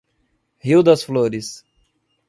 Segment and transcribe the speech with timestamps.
[0.63, 1.63] Rio das Flores